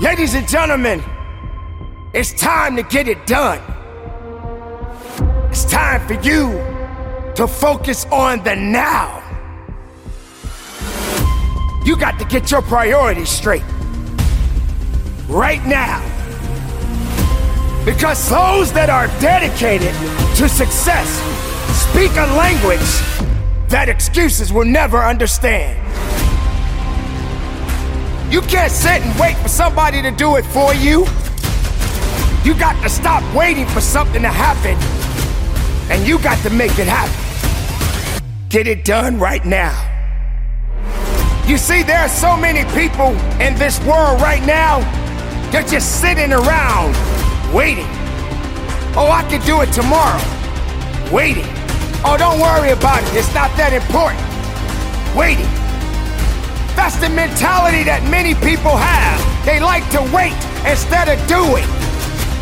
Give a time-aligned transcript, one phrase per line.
[0.00, 1.02] Ladies and gentlemen,
[2.12, 3.62] it's time to get it done.
[5.50, 6.52] It's time for you
[7.34, 9.22] to focus on the now.
[11.86, 13.64] You got to get your priorities straight.
[15.28, 16.02] Right now.
[17.86, 19.94] Because those that are dedicated
[20.36, 21.08] to success
[21.88, 22.80] speak a language
[23.70, 25.78] that excuses will never understand.
[28.36, 31.06] You can't sit and wait for somebody to do it for you.
[32.44, 34.76] You got to stop waiting for something to happen,
[35.90, 37.16] and you got to make it happen.
[38.50, 39.72] Get it done right now.
[41.46, 44.80] You see, there are so many people in this world right now,
[45.50, 46.92] they're just sitting around
[47.54, 47.88] waiting.
[48.98, 50.20] Oh, I can do it tomorrow.
[51.10, 51.46] Waiting.
[52.04, 54.20] Oh, don't worry about it, it's not that important.
[55.16, 55.65] Waiting.
[56.76, 59.18] That's the mentality that many people have.
[59.48, 61.66] They like to wait instead of doing.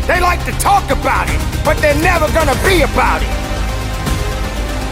[0.05, 3.33] They like to talk about it, but they're never gonna be about it.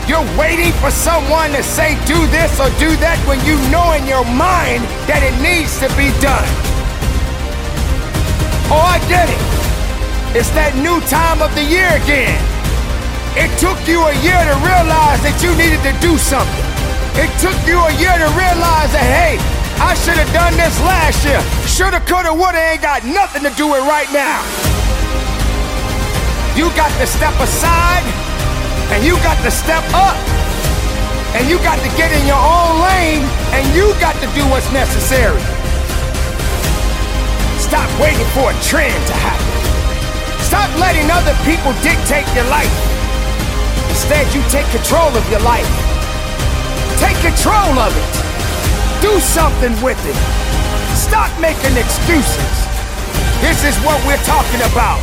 [0.09, 4.03] You're waiting for someone to say do this or do that when you know in
[4.09, 6.49] your mind that it needs to be done.
[8.73, 9.43] Oh, I get it.
[10.35, 12.41] It's that new time of the year again.
[13.37, 16.62] It took you a year to realize that you needed to do something.
[17.13, 19.37] It took you a year to realize that, hey,
[19.77, 21.37] I should have done this last year.
[21.69, 24.41] Shoulda, coulda, woulda ain't got nothing to do with right now.
[26.57, 28.01] You got to step aside
[28.97, 30.17] and you got to step up
[31.37, 34.69] and you got to get in your own lane and you got to do what's
[34.73, 35.41] necessary.
[37.61, 39.53] Stop waiting for a trend to happen.
[40.41, 42.73] Stop letting other people dictate your life.
[43.93, 45.92] Instead, you take control of your life.
[46.99, 48.13] Take control of it.
[49.01, 50.15] Do something with it.
[50.95, 52.53] Stop making excuses.
[53.41, 55.01] This is what we're talking about.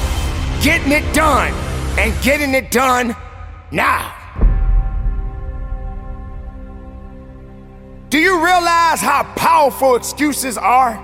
[0.62, 1.52] Getting it done
[1.98, 3.14] and getting it done
[3.70, 4.16] now.
[8.08, 10.98] Do you realize how powerful excuses are?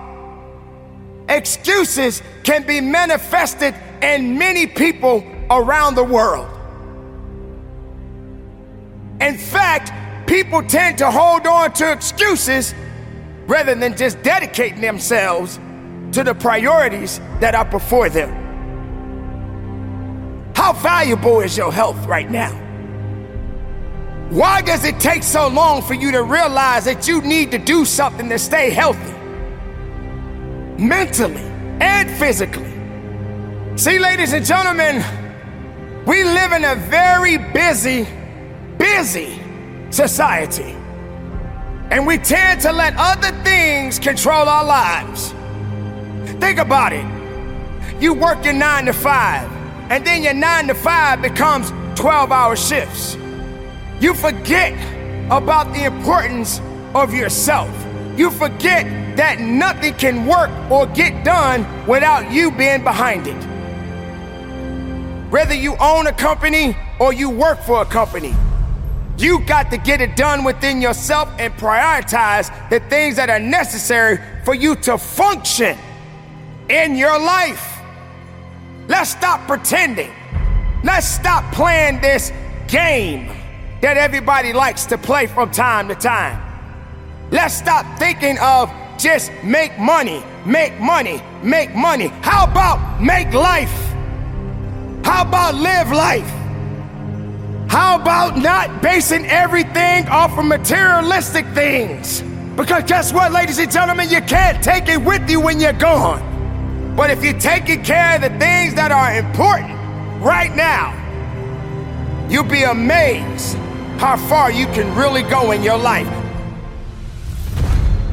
[1.28, 6.48] Excuses can be manifested in many people around the world.
[9.20, 9.92] In fact,
[10.26, 12.74] people tend to hold on to excuses
[13.46, 15.58] rather than just dedicating themselves
[16.12, 18.44] to the priorities that are before them.
[20.54, 22.52] How valuable is your health right now?
[24.30, 27.84] Why does it take so long for you to realize that you need to do
[27.84, 29.12] something to stay healthy?
[30.82, 31.42] Mentally
[31.80, 32.72] and physically.
[33.76, 35.04] See, ladies and gentlemen,
[36.06, 38.08] we live in a very busy,
[38.78, 39.40] busy
[39.90, 40.76] society.
[41.90, 45.32] And we tend to let other things control our lives.
[46.40, 47.06] Think about it.
[48.00, 49.50] You work your nine to five,
[49.90, 53.16] and then your nine to five becomes 12 hour shifts.
[54.00, 54.74] You forget
[55.30, 56.60] about the importance
[56.94, 57.70] of yourself.
[58.16, 63.42] You forget that nothing can work or get done without you being behind it.
[65.30, 68.34] Whether you own a company or you work for a company,
[69.18, 74.18] you got to get it done within yourself and prioritize the things that are necessary
[74.44, 75.76] for you to function
[76.68, 77.80] in your life.
[78.88, 80.12] Let's stop pretending.
[80.84, 82.30] Let's stop playing this
[82.68, 83.28] game
[83.80, 86.42] that everybody likes to play from time to time.
[87.30, 92.08] Let's stop thinking of just make money, make money, make money.
[92.22, 93.72] How about make life?
[95.04, 96.35] How about live life?
[97.68, 102.22] How about not basing everything off of materialistic things?
[102.56, 106.94] Because guess what, ladies and gentlemen, you can't take it with you when you're gone.
[106.96, 109.74] But if you're taking care of the things that are important
[110.22, 110.94] right now,
[112.30, 113.56] you'll be amazed
[113.98, 116.06] how far you can really go in your life.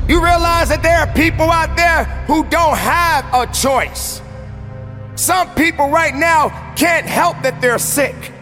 [0.09, 4.22] You realize that there are people out there who don't have a choice.
[5.16, 8.32] Some people right now can't help that they're sick.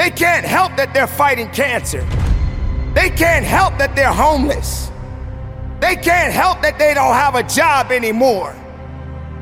[0.00, 2.00] They can't help that they're fighting cancer.
[2.94, 4.90] They can't help that they're homeless.
[5.78, 8.56] They can't help that they don't have a job anymore.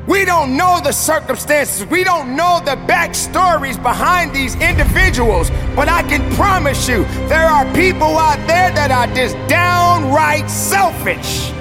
[0.05, 1.85] We don't know the circumstances.
[1.85, 5.49] We don't know the backstories behind these individuals.
[5.77, 11.51] But I can promise you, there are people out there that are just downright selfish.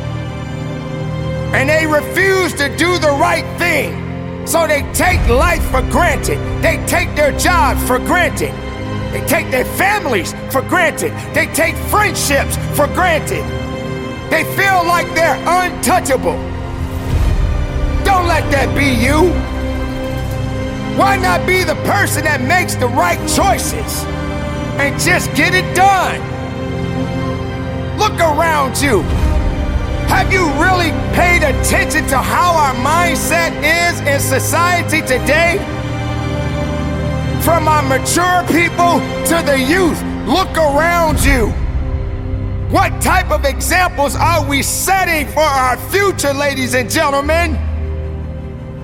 [1.55, 3.95] And they refuse to do the right thing.
[4.45, 6.39] So they take life for granted.
[6.65, 8.68] They take their jobs for granted.
[9.13, 11.13] They take their families for granted.
[11.35, 13.45] They take friendships for granted.
[14.31, 16.37] They feel like they're untouchable.
[18.05, 19.33] Don't let that be you.
[20.99, 24.05] Why not be the person that makes the right choices
[24.81, 26.21] and just get it done?
[27.99, 29.03] Look around you.
[30.09, 35.78] Have you really paid attention to how our mindset is in society today?
[37.49, 39.99] From our mature people to the youth,
[40.29, 41.47] look around you.
[42.69, 47.55] What type of examples are we setting for our future, ladies and gentlemen?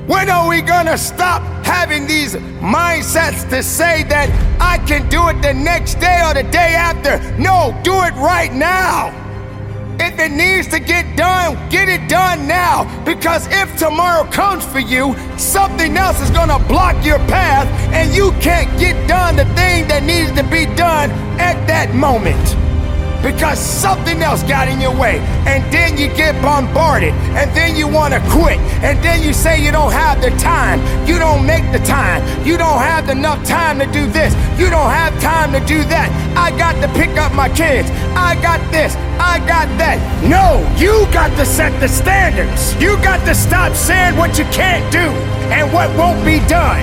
[0.07, 5.43] When are we gonna stop having these mindsets to say that I can do it
[5.43, 7.21] the next day or the day after?
[7.39, 9.24] No, do it right now.
[10.01, 12.85] If it needs to get done, get it done now.
[13.05, 18.33] Because if tomorrow comes for you, something else is gonna block your path and you
[18.41, 22.64] can't get done the thing that needs to be done at that moment
[23.25, 25.19] because something else got in your way.
[25.49, 29.65] And then you get bombarded, and then you want to quit, and then you say
[29.65, 30.79] you don't have the time.
[31.09, 32.23] You don't make the time.
[32.47, 34.35] You don't have enough time to do this.
[34.61, 36.13] You don't have time to do that.
[36.37, 37.89] I got to pick up my kids.
[38.15, 38.95] I got this.
[39.19, 39.97] I got that.
[40.23, 42.75] No, you got to set the standards.
[42.77, 45.09] You got to stop saying what you can't do
[45.49, 46.83] and what won't be done.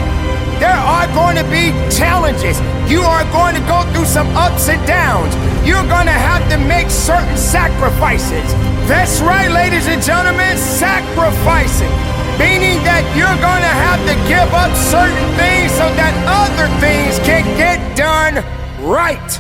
[0.60, 2.60] There are going to be challenges.
[2.90, 5.34] You are going to go through some ups and downs.
[5.64, 8.50] You're to have to make certain sacrifices.
[8.90, 11.92] That's right, ladies and gentlemen, sacrificing.
[12.42, 17.46] Meaning that you're to have to give up certain things so that other things can
[17.58, 18.44] get done
[18.82, 19.40] right.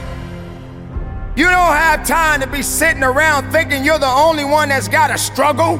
[1.35, 5.07] You don't have time to be sitting around thinking you're the only one that's got
[5.07, 5.79] to struggle.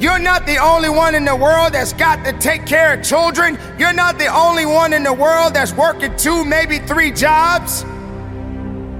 [0.00, 3.58] You're not the only one in the world that's got to take care of children.
[3.78, 7.84] You're not the only one in the world that's working two, maybe three jobs.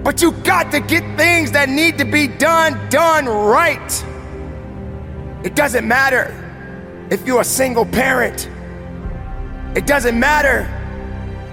[0.03, 4.05] But you got to get things that need to be done, done right.
[5.45, 6.35] It doesn't matter
[7.11, 8.49] if you're a single parent.
[9.77, 10.69] It doesn't matter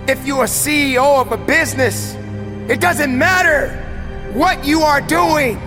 [0.07, 2.15] if you're a CEO of a business.
[2.69, 3.69] It doesn't matter
[4.33, 5.57] what you are doing.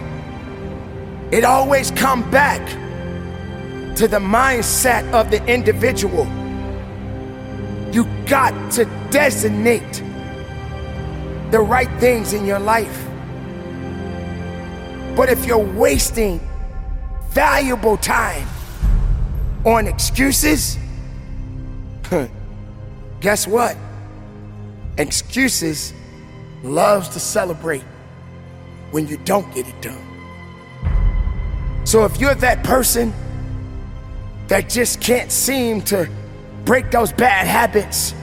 [1.30, 2.66] It always comes back
[3.96, 6.26] to the mindset of the individual.
[7.92, 10.02] You got to designate
[11.50, 13.06] the right things in your life.
[15.16, 16.40] But if you're wasting
[17.30, 18.46] valuable time
[19.64, 20.78] on excuses,
[23.20, 23.76] guess what?
[24.98, 25.92] Excuses
[26.62, 27.84] loves to celebrate
[28.90, 30.06] when you don't get it done.
[31.84, 33.12] So if you're that person
[34.48, 36.08] that just can't seem to
[36.64, 38.14] break those bad habits,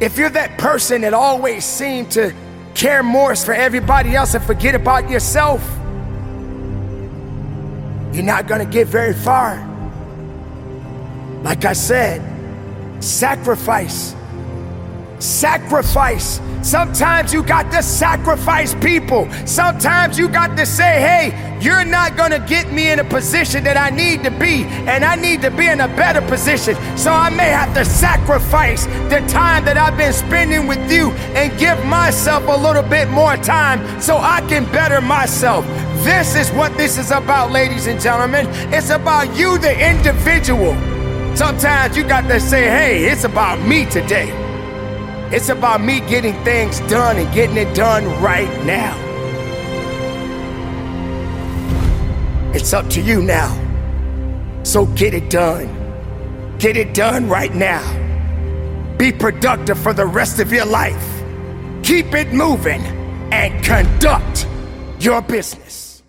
[0.00, 2.34] if you're that person that always seem to
[2.74, 5.62] care more for everybody else and forget about yourself,
[8.12, 9.66] you're not gonna get very far.
[11.42, 12.22] Like I said,
[13.02, 14.14] sacrifice.
[15.20, 16.40] Sacrifice.
[16.62, 19.30] Sometimes you got to sacrifice people.
[19.46, 23.76] Sometimes you got to say, hey, you're not gonna get me in a position that
[23.76, 26.74] I need to be, and I need to be in a better position.
[26.96, 31.56] So I may have to sacrifice the time that I've been spending with you and
[31.58, 35.66] give myself a little bit more time so I can better myself.
[36.02, 38.46] This is what this is about, ladies and gentlemen.
[38.72, 40.74] It's about you, the individual.
[41.36, 44.39] Sometimes you got to say, hey, it's about me today.
[45.32, 48.96] It's about me getting things done and getting it done right now.
[52.52, 53.56] It's up to you now.
[54.64, 55.68] So get it done.
[56.58, 57.86] Get it done right now.
[58.98, 61.22] Be productive for the rest of your life.
[61.84, 62.82] Keep it moving
[63.32, 64.48] and conduct
[64.98, 66.02] your business.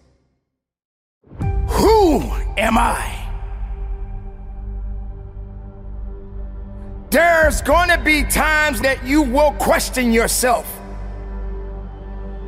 [1.70, 2.22] Who
[2.58, 3.21] am I?
[7.12, 10.66] There's gonna be times that you will question yourself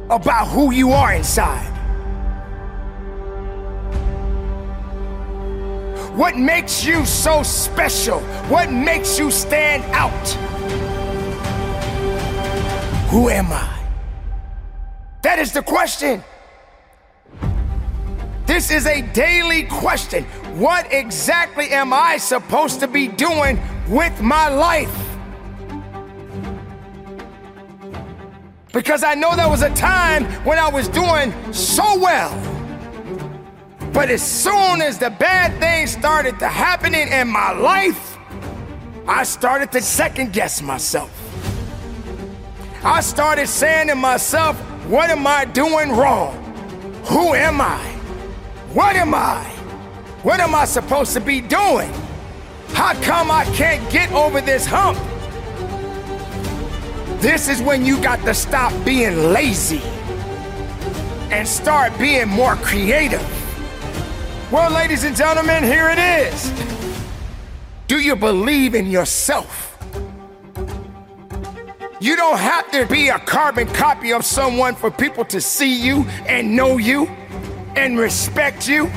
[0.10, 1.70] about who you are inside.
[6.16, 8.22] What makes you so special?
[8.48, 10.28] What makes you stand out?
[13.10, 13.86] Who am I?
[15.24, 16.24] That is the question.
[18.46, 20.24] This is a daily question.
[20.56, 25.14] What exactly am I supposed to be doing with my life.
[28.72, 32.34] Because I know there was a time when I was doing so well.
[33.94, 38.18] But as soon as the bad things started to happening in my life,
[39.08, 41.12] I started to second guess myself.
[42.84, 46.36] I started saying to myself, what am I doing wrong?
[47.06, 47.78] Who am I?
[48.74, 49.44] What am I?
[50.24, 51.94] What am I supposed to be doing?
[52.74, 54.98] How come I can't get over this hump?
[57.22, 59.82] This is when you got to stop being lazy
[61.32, 63.22] and start being more creative.
[64.52, 66.52] Well, ladies and gentlemen, here it is.
[67.88, 69.78] Do you believe in yourself?
[72.00, 76.04] You don't have to be a carbon copy of someone for people to see you
[76.28, 77.08] and know you
[77.76, 78.92] and respect you.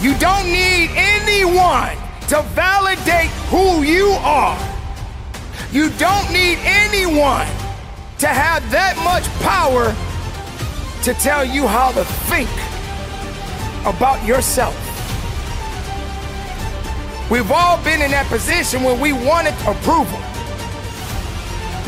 [0.00, 1.96] You don't need anyone
[2.28, 4.56] to validate who you are.
[5.72, 7.46] You don't need anyone
[8.18, 9.94] to have that much power
[11.02, 12.48] to tell you how to think
[13.84, 14.76] about yourself.
[17.28, 20.18] We've all been in that position where we wanted approval.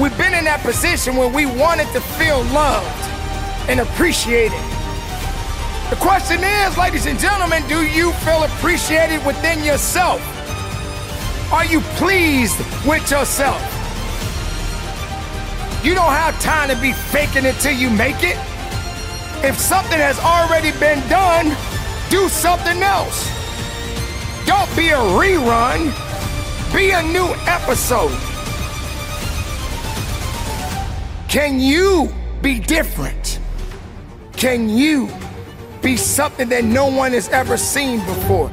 [0.03, 2.87] We've been in that position where we wanted to feel loved
[3.71, 4.80] and appreciated.
[5.91, 10.23] The question is, ladies and gentlemen, do you feel appreciated within yourself?
[11.53, 12.57] Are you pleased
[12.87, 13.61] with yourself?
[15.83, 18.39] You don't have time to be faking it till you make it.
[19.45, 21.57] If something has already been done,
[22.09, 23.29] do something else.
[24.47, 25.91] Don't be a rerun,
[26.73, 28.17] be a new episode.
[31.29, 33.41] Can you be different?
[34.37, 35.09] Can you
[35.83, 38.49] be something that no one has ever seen before?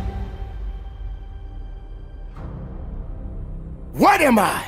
[3.94, 4.64] What am I?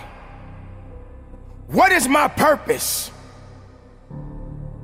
[1.67, 3.09] What is my purpose?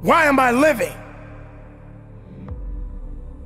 [0.01, 0.94] Why am I living?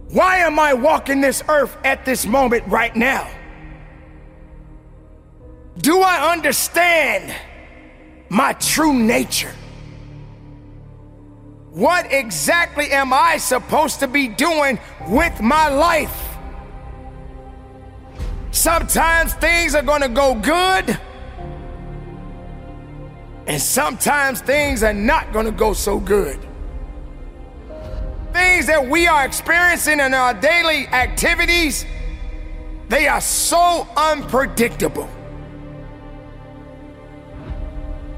[0.10, 3.30] Why am I walking this earth at this moment right now?
[5.78, 7.34] Do I understand
[8.28, 9.54] my true nature?
[11.72, 16.38] What exactly am I supposed to be doing with my life?
[18.52, 21.00] Sometimes things are going to go good,
[23.46, 26.40] and sometimes things are not going to go so good.
[28.34, 31.86] Things that we are experiencing in our daily activities,
[32.88, 35.10] they are so unpredictable.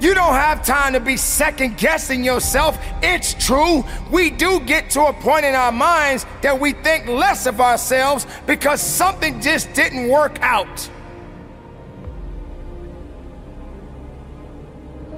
[0.02, 2.84] You don't have time to be second guessing yourself.
[3.04, 3.86] It's true.
[4.10, 8.26] We do get to a point in our minds that we think less of ourselves
[8.48, 10.90] because something just didn't work out.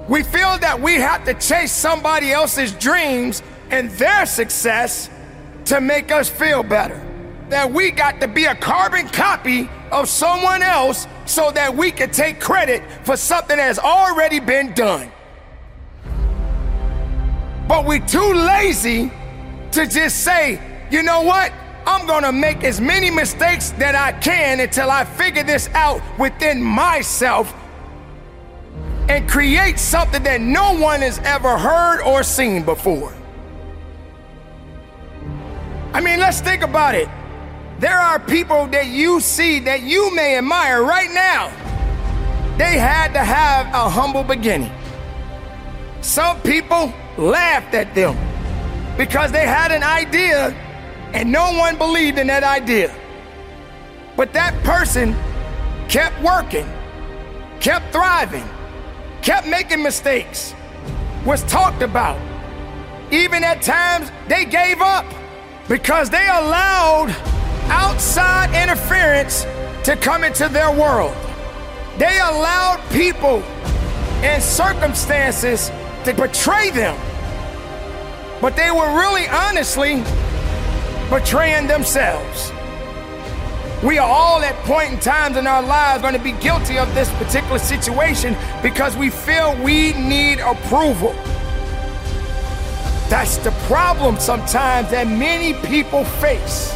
[0.06, 5.08] We feel that we have to chase somebody else's dreams and their success
[5.64, 7.00] to make us feel better.
[7.48, 12.10] That we got to be a carbon copy of someone else so that we can
[12.10, 15.10] take credit for something that has already been done.
[17.68, 19.10] But we're too lazy
[19.70, 20.60] to just say,
[20.90, 21.52] you know what?
[21.86, 26.60] I'm gonna make as many mistakes that I can until I figure this out within
[26.60, 27.54] myself
[29.08, 33.14] and create something that no one has ever heard or seen before.
[35.92, 37.08] I mean, let's think about it.
[37.84, 41.50] There are people that you see that you may admire right now.
[42.56, 44.72] They had to have a humble beginning.
[46.00, 48.16] Some people laughed at them
[48.96, 50.48] because they had an idea
[51.12, 52.88] and no one believed in that idea.
[54.16, 55.14] But that person
[55.86, 56.66] kept working,
[57.60, 58.48] kept thriving,
[59.20, 60.54] kept making mistakes,
[61.26, 62.18] was talked about.
[63.12, 65.04] Even at times, they gave up
[65.68, 67.14] because they allowed
[67.70, 69.44] outside interference
[69.84, 71.14] to come into their world.
[71.98, 73.42] They allowed people
[74.22, 75.70] and circumstances
[76.04, 76.98] to betray them.
[78.40, 80.02] But they were really honestly
[81.10, 82.52] betraying themselves.
[83.84, 86.92] We are all at point in times in our lives going to be guilty of
[86.94, 91.12] this particular situation because we feel we need approval.
[93.10, 96.74] That's the problem sometimes that many people face.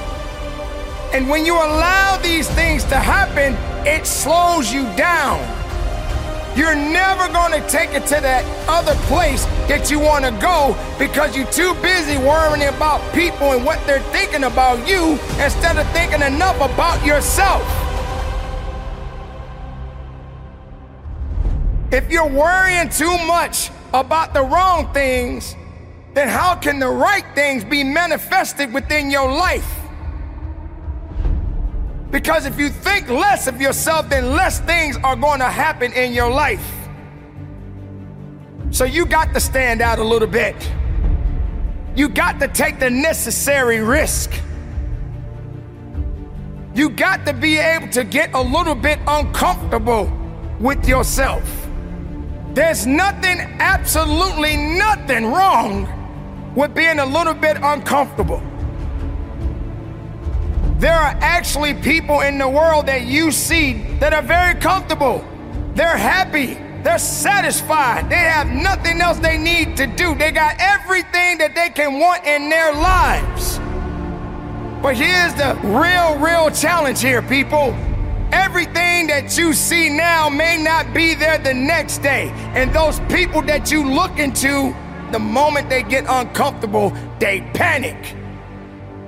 [1.13, 3.55] And when you allow these things to happen,
[3.87, 5.41] it slows you down.
[6.57, 10.77] You're never going to take it to that other place that you want to go
[10.99, 15.89] because you're too busy worrying about people and what they're thinking about you instead of
[15.93, 17.63] thinking enough about yourself.
[21.91, 25.55] If you're worrying too much about the wrong things,
[26.13, 29.78] then how can the right things be manifested within your life?
[32.11, 36.13] Because if you think less of yourself, then less things are going to happen in
[36.13, 36.65] your life.
[38.71, 40.57] So you got to stand out a little bit.
[41.95, 44.33] You got to take the necessary risk.
[46.79, 50.09] you got to be able to get a little bit uncomfortable
[50.61, 51.43] with yourself.
[52.55, 55.89] There's nothing, absolutely nothing wrong
[56.55, 58.41] with being a little bit uncomfortable.
[60.79, 65.25] There are actually people in the world that you see that are very comfortable.
[65.75, 66.55] They're happy.
[66.85, 68.09] They're satisfied.
[68.09, 70.15] They have nothing else they need to do.
[70.15, 73.59] They got everything that they can want in their lives.
[74.81, 77.75] But here's the real, real challenge here, people.
[78.31, 82.31] Everything that you see now may not be there the next day.
[82.55, 84.73] And those people that you look into,
[85.11, 88.15] the moment they get uncomfortable, they panic.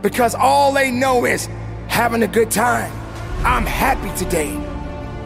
[0.02, 1.48] Because all they know is
[1.90, 2.90] having a good time.
[3.44, 4.52] I'm happy today.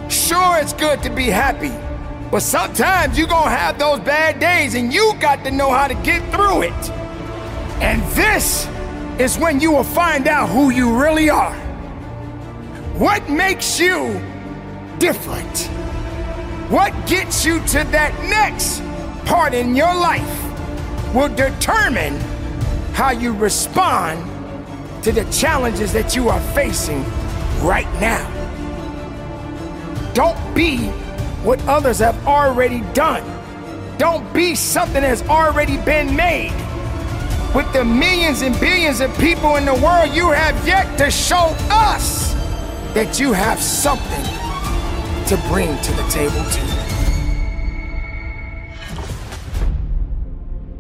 [0.09, 1.71] Sure, it's good to be happy,
[2.31, 5.95] but sometimes you're gonna have those bad days and you got to know how to
[5.95, 6.91] get through it.
[7.81, 8.67] And this
[9.21, 11.55] is when you will find out who you really are.
[12.97, 14.21] What makes you
[14.99, 15.69] different?
[16.71, 18.83] What gets you to that next
[19.27, 22.19] part in your life will determine
[22.95, 24.34] how you respond
[25.05, 27.05] to the challenges that you are facing
[27.61, 28.25] right now.
[30.15, 30.79] Don't be
[31.45, 33.23] what others have already done.
[33.99, 36.53] Don't be something that's already been made.
[37.55, 41.55] With the millions and billions of people in the world, you have yet to show
[41.71, 42.33] us
[42.95, 44.25] that you have something
[45.29, 46.75] to bring to the table, too.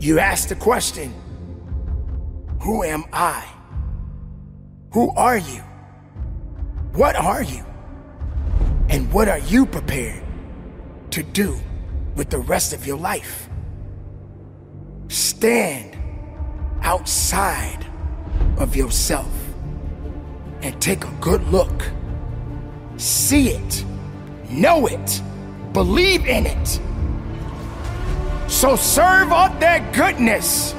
[0.00, 1.12] You ask the question
[2.62, 3.53] Who am I?
[4.94, 5.60] Who are you?
[6.92, 7.64] What are you?
[8.88, 10.22] And what are you prepared
[11.10, 11.58] to do
[12.14, 13.48] with the rest of your life?
[15.08, 15.96] Stand
[16.82, 17.84] outside
[18.56, 19.32] of yourself
[20.62, 21.90] and take a good look.
[22.96, 23.84] See it,
[24.48, 25.20] know it,
[25.72, 26.80] believe in it.
[28.48, 30.70] So serve up that goodness,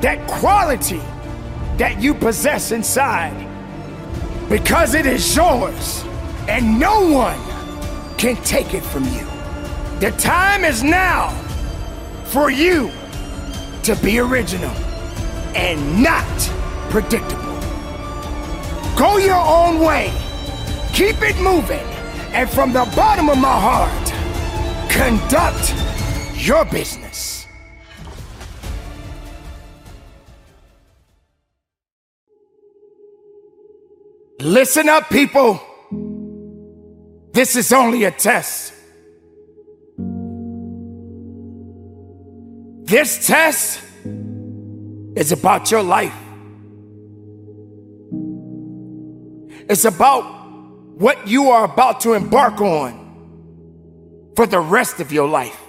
[0.00, 1.02] that quality
[1.76, 3.49] that you possess inside
[4.50, 6.04] because it is yours
[6.48, 7.38] and no one
[8.18, 9.24] can take it from you.
[10.00, 11.30] The time is now
[12.24, 12.90] for you
[13.84, 14.74] to be original
[15.54, 16.26] and not
[16.90, 17.60] predictable.
[18.98, 20.12] Go your own way,
[20.92, 21.86] keep it moving,
[22.32, 24.10] and from the bottom of my heart,
[24.90, 25.74] conduct
[26.36, 26.99] your business.
[34.40, 35.60] Listen up, people.
[37.32, 38.72] This is only a test.
[42.84, 43.80] This test
[45.14, 46.14] is about your life.
[49.68, 50.24] It's about
[50.98, 52.98] what you are about to embark on
[54.34, 55.60] for the rest of your life.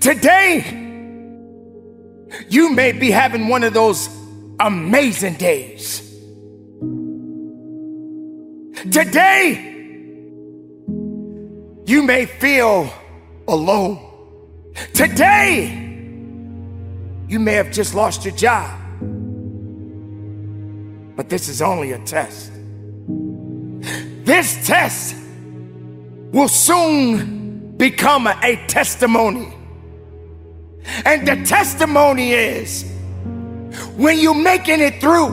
[0.00, 0.58] Today,
[2.48, 4.08] you may be having one of those
[4.58, 6.11] amazing days.
[8.90, 9.52] Today,
[11.86, 12.92] you may feel
[13.46, 14.00] alone.
[14.92, 15.68] Today,
[17.28, 18.76] you may have just lost your job.
[21.14, 22.50] But this is only a test.
[24.24, 25.14] This test
[26.32, 29.54] will soon become a, testimony.
[31.04, 32.90] And the testimony is
[33.96, 35.32] when you're making it through,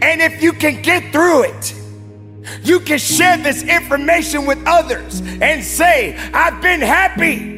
[0.00, 1.74] and if you can get through it,
[2.62, 7.54] you can share this information with others and say, I've been happy.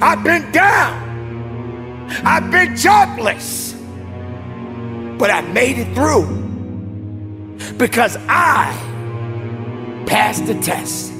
[0.00, 2.08] I've been down.
[2.24, 3.74] I've been jobless.
[5.18, 6.26] But I made it through
[7.76, 8.72] because I
[10.06, 11.12] passed the test.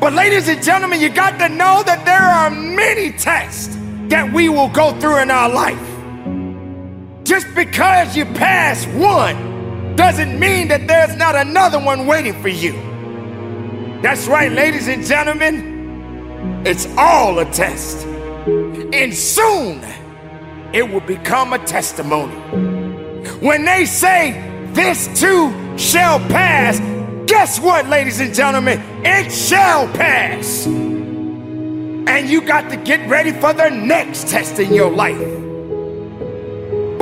[0.00, 3.74] But, ladies and gentlemen, you got to know that there are many tests
[4.08, 5.80] that we will go through in our life.
[7.24, 9.51] Just because you pass one
[9.96, 12.72] doesn't mean that there's not another one waiting for you.
[14.02, 18.06] That's right, ladies and gentlemen, it's all a test.
[18.06, 19.84] And soon
[20.72, 22.34] it will become a testimony.
[23.40, 26.80] When they say, This too shall pass,
[27.26, 28.82] guess what, ladies and gentlemen?
[29.04, 30.66] It shall pass.
[30.66, 35.20] And you got to get ready for the next test in your life.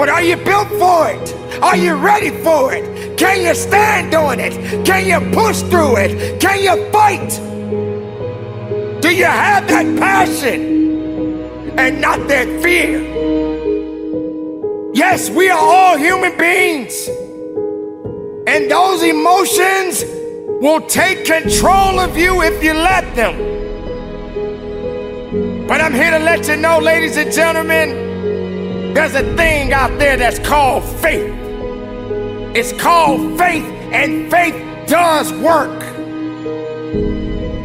[0.00, 1.62] But are you built for it?
[1.62, 3.18] Are you ready for it?
[3.18, 4.54] Can you stand on it?
[4.86, 6.40] Can you push through it?
[6.40, 7.28] Can you fight?
[9.02, 13.02] Do you have that passion and not that fear?
[14.94, 17.06] Yes, we are all human beings.
[18.46, 20.02] And those emotions
[20.62, 23.36] will take control of you if you let them.
[25.68, 28.09] But I'm here to let you know, ladies and gentlemen,
[28.94, 31.34] there's a thing out there that's called faith.
[32.54, 34.54] It's called faith, and faith
[34.88, 35.78] does work.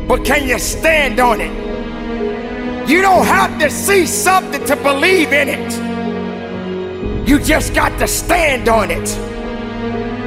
[0.07, 2.89] But can you stand on it?
[2.89, 7.27] You don't have to see something to believe in it.
[7.27, 9.09] You just got to stand on it.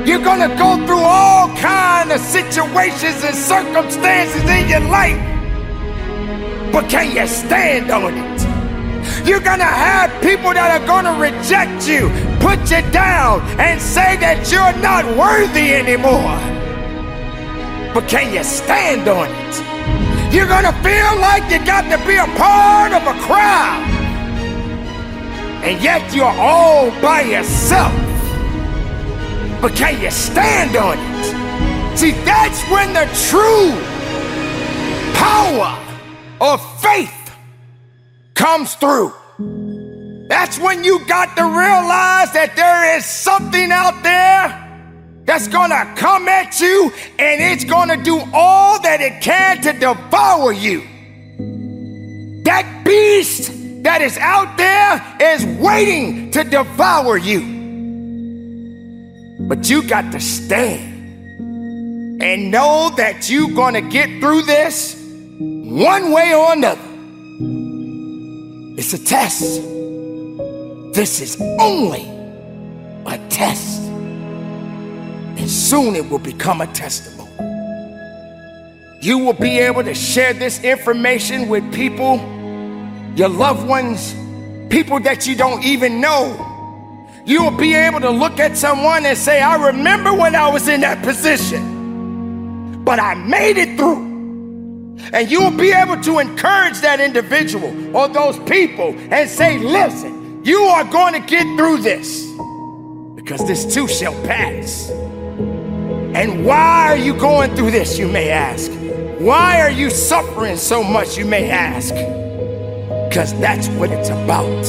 [0.08, 5.22] You're gonna go through all kind of situations and circumstances in your life.
[6.72, 8.37] But can you stand on it?
[9.24, 12.08] You're gonna have people that are gonna reject you,
[12.40, 16.38] put you down, and say that you're not worthy anymore.
[17.94, 20.32] But can you stand on it?
[20.32, 23.84] You're gonna feel like you got to be a part of a crowd.
[25.64, 27.92] And yet you're all by yourself.
[29.60, 31.98] But can you stand on it?
[31.98, 33.74] See, that's when the true
[35.14, 35.76] power
[36.40, 37.17] of faith
[38.38, 39.12] comes through.
[40.28, 44.64] That's when you got to realize that there is something out there
[45.24, 50.52] that's gonna come at you and it's gonna do all that it can to devour
[50.52, 50.82] you.
[52.44, 53.50] That beast
[53.82, 57.40] that is out there is waiting to devour you.
[59.48, 64.94] But you got to stand and know that you're gonna get through this
[65.40, 66.87] one way or another.
[68.78, 69.60] It's a test.
[70.94, 72.02] This is only
[73.06, 73.82] a test
[75.36, 77.28] and soon it will become a testimony.
[79.00, 82.18] You will be able to share this information with people,
[83.16, 84.14] your loved ones,
[84.70, 86.44] people that you don't even know.
[87.26, 90.68] You will be able to look at someone and say, I remember when I was
[90.68, 94.07] in that position, but I made it through.
[95.12, 100.44] And you will be able to encourage that individual or those people and say, listen,
[100.44, 102.26] you are going to get through this
[103.14, 104.90] because this too shall pass.
[104.90, 108.70] And why are you going through this, you may ask?
[109.18, 111.94] Why are you suffering so much, you may ask?
[113.08, 114.64] Because that's what it's about.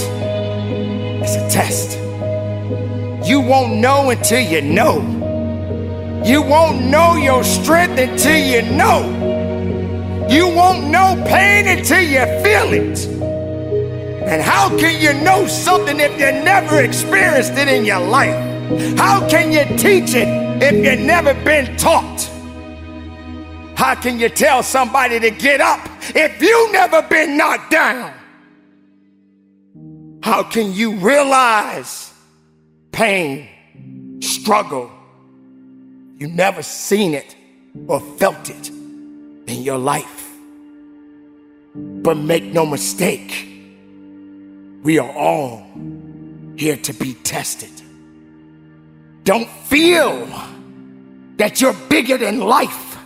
[1.23, 1.97] It's a test.
[3.27, 5.01] You won't know until you know.
[6.25, 9.18] You won't know your strength until you know.
[10.29, 13.07] You won't know pain until you feel it.
[14.29, 18.35] And how can you know something if you never experienced it in your life?
[18.95, 20.27] How can you teach it
[20.61, 22.29] if you've never been taught?
[23.75, 25.79] How can you tell somebody to get up
[26.13, 28.13] if you've never been knocked down?
[30.21, 32.13] How can you realize
[32.91, 33.49] pain,
[34.21, 34.91] struggle?
[36.19, 37.35] You've never seen it
[37.87, 38.78] or felt it
[39.49, 40.37] in your life.
[41.75, 43.47] But make no mistake,
[44.83, 45.65] we are all
[46.55, 47.71] here to be tested.
[49.23, 50.27] Don't feel
[51.37, 52.97] that you're bigger than life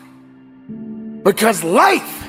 [1.23, 2.27] because life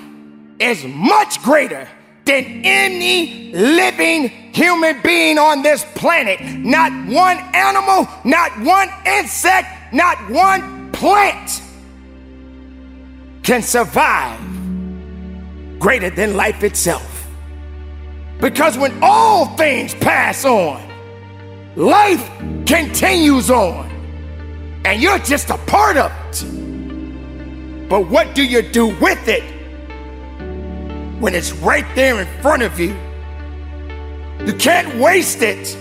[0.59, 1.88] is much greater
[2.24, 6.40] than any living human being on this planet.
[6.40, 11.62] Not one animal, not one insect, not one plant
[13.44, 14.40] can survive
[15.78, 17.28] greater than life itself.
[18.40, 20.83] Because when all things pass on,
[21.76, 22.26] life
[22.66, 23.90] continues on,
[24.87, 27.88] and you're just a part of it.
[27.88, 29.42] But what do you do with it
[31.20, 32.96] when it's right there in front of you?
[34.46, 35.76] You can't waste it.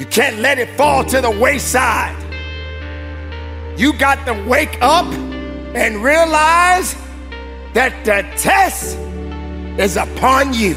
[0.00, 2.16] You can't let it fall to the wayside.
[3.78, 5.06] You got to wake up
[5.76, 6.96] and realize
[7.74, 8.96] that the test
[9.78, 10.74] is upon you.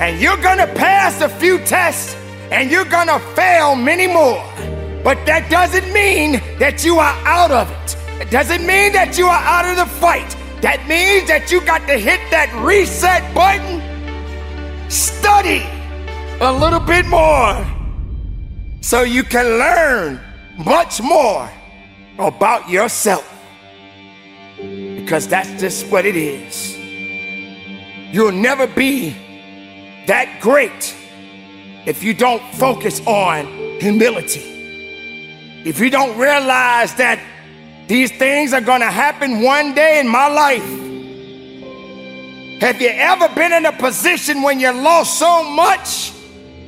[0.00, 2.16] And you're gonna pass a few tests
[2.50, 4.42] and you're gonna fail many more.
[5.04, 7.96] But that doesn't mean that you are out of it.
[8.22, 10.34] It doesn't mean that you are out of the fight.
[10.62, 13.82] That means that you got to hit that reset button,
[14.88, 15.62] study
[16.40, 17.66] a little bit more
[18.80, 20.20] so you can learn
[20.56, 21.50] much more
[22.18, 23.31] about yourself.
[25.02, 26.78] Because that's just what it is.
[28.12, 29.16] You'll never be
[30.06, 30.94] that great
[31.86, 33.46] if you don't focus on
[33.80, 34.40] humility,
[35.64, 37.20] if you don't realize that
[37.88, 40.64] these things are gonna happen one day in my life.
[42.60, 46.12] Have you ever been in a position when you lost so much,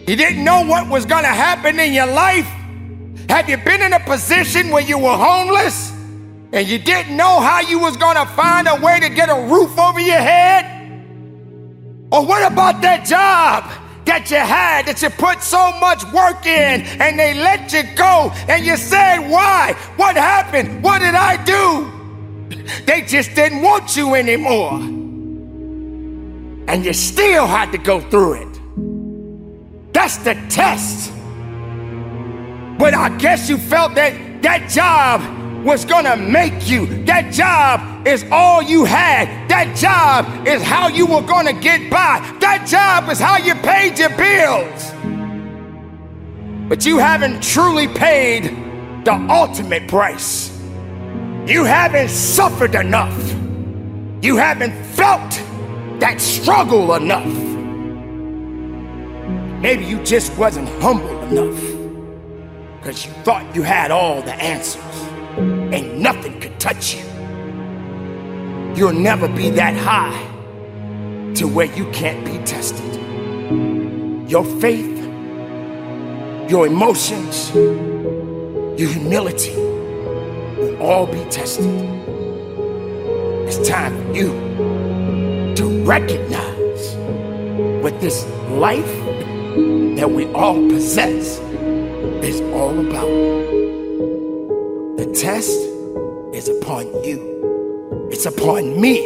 [0.08, 2.48] you didn't know what was gonna happen in your life?
[3.28, 5.93] Have you been in a position where you were homeless
[6.54, 9.34] and you didn't know how you was going to find a way to get a
[9.52, 10.64] roof over your head?
[12.12, 13.68] Or what about that job
[14.04, 18.30] that you had that you put so much work in and they let you go
[18.48, 19.72] and you said, Why?
[19.96, 20.84] What happened?
[20.84, 21.90] What did I do?
[22.86, 24.74] They just didn't want you anymore.
[26.68, 29.92] And you still had to go through it.
[29.92, 31.10] That's the test.
[32.78, 35.20] But I guess you felt that that job
[35.64, 36.86] was gonna make you.
[37.04, 39.48] That job is all you had.
[39.48, 42.20] That job is how you were gonna get by.
[42.40, 44.92] That job is how you paid your bills.
[46.68, 48.44] But you haven't truly paid
[49.04, 50.50] the ultimate price.
[51.46, 53.18] You haven't suffered enough.
[54.22, 55.30] You haven't felt
[56.00, 57.34] that struggle enough.
[59.62, 61.60] Maybe you just wasn't humble enough
[62.80, 64.93] because you thought you had all the answers
[65.74, 67.04] and nothing could touch you.
[68.76, 70.22] You'll never be that high
[71.34, 72.94] to where you can't be tested.
[74.30, 74.96] Your faith,
[76.48, 81.66] your emotions, your humility will all be tested.
[83.48, 86.94] It's time for you to recognize
[87.82, 88.94] what this life
[89.96, 91.40] that we all possess
[92.22, 93.43] is all about.
[95.14, 95.60] Test
[96.32, 98.98] is upon you, it's upon me,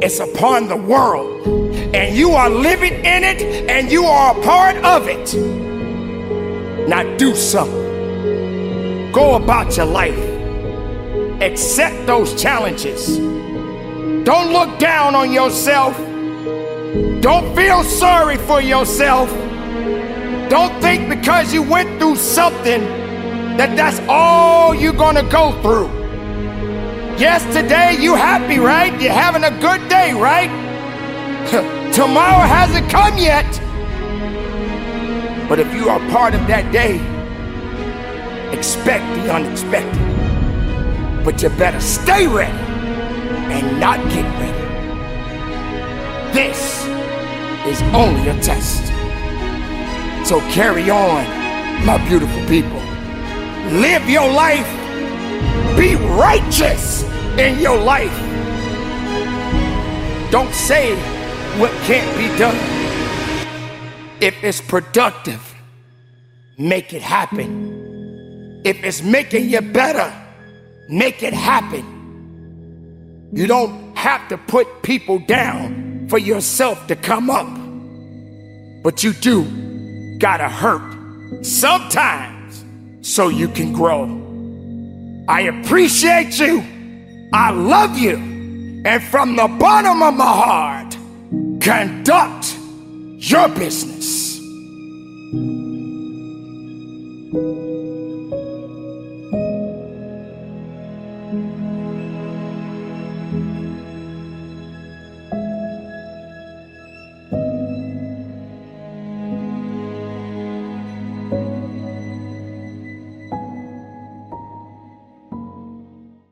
[0.00, 1.46] it's upon the world.
[1.94, 5.34] And you are living in it and you are a part of it.
[6.88, 9.12] Now do something.
[9.12, 10.18] Go about your life.
[11.42, 13.18] Accept those challenges.
[13.18, 15.94] Don't look down on yourself.
[17.20, 19.28] Don't feel sorry for yourself.
[20.48, 23.07] Don't think because you went through something
[23.58, 25.88] that that's all you're gonna go through.
[27.18, 28.92] Yes, today you happy, right?
[29.02, 30.48] You're having a good day, right?
[31.92, 33.50] Tomorrow hasn't come yet.
[35.48, 37.00] But if you are part of that day,
[38.56, 40.04] expect the unexpected.
[41.24, 42.56] But you better stay ready
[43.52, 44.52] and not get ready.
[46.32, 46.86] This
[47.66, 48.86] is only a test.
[50.28, 51.24] So carry on,
[51.84, 52.87] my beautiful people.
[53.70, 54.66] Live your life.
[55.76, 57.02] Be righteous
[57.38, 58.10] in your life.
[60.30, 60.96] Don't say
[61.58, 62.56] what can't be done.
[64.22, 65.54] If it's productive,
[66.56, 68.62] make it happen.
[68.64, 70.14] If it's making you better,
[70.88, 71.84] make it happen.
[73.34, 77.48] You don't have to put people down for yourself to come up.
[78.82, 79.44] But you do
[80.18, 82.37] gotta hurt sometimes
[83.08, 84.04] so you can grow.
[85.28, 86.62] I appreciate you.
[87.32, 88.16] I love you.
[88.84, 90.96] And from the bottom of my heart,
[91.60, 92.54] conduct
[93.18, 94.27] your business.